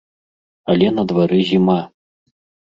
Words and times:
Але 0.73 0.87
на 0.97 1.03
двары 1.13 1.39
зіма! 1.53 1.79